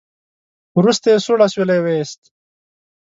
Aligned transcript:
وروسته 0.79 1.05
يې 1.11 1.17
سوړ 1.25 1.39
اسويلی 1.45 1.79
وېست. 1.81 2.21